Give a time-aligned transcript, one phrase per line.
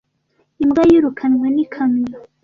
[0.63, 2.17] Imbwa yirukanwe n'ikamyo.